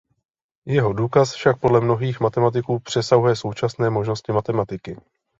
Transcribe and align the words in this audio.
Jeho 0.65 0.93
důkaz 0.93 1.33
však 1.33 1.59
podle 1.59 1.81
mnohých 1.81 2.19
matematiků 2.19 2.79
přesahuje 2.79 3.35
současné 3.35 3.89
možnosti 3.89 4.31
matematiky. 4.31 4.97